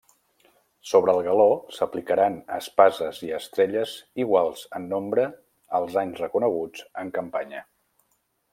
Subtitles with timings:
[0.91, 1.45] Sobre el galó
[1.79, 3.93] s'aplicaran espases i estrelles
[4.25, 5.27] iguals en nombre
[5.81, 7.63] als anys reconeguts en campanya.